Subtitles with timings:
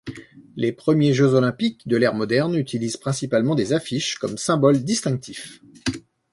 [0.55, 5.61] Les premiers Jeux olympiques de l'ère moderne utilisent principalement des affiches comme symboles distinctifs.